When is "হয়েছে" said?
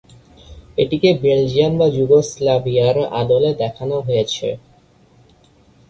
3.99-4.47